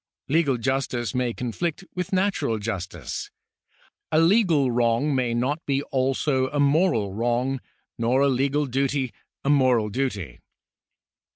[0.29, 3.29] Legal justice may conflict with natural justice;
[4.11, 7.61] a legal wrong may not be also a moral wrong,
[7.99, 10.39] nor a legal duty a moral duty.